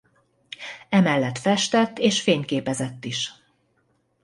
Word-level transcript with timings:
Emellett 0.89 1.37
festett 1.37 1.97
és 1.97 2.21
fényképezett 2.21 3.05
is. 3.05 3.33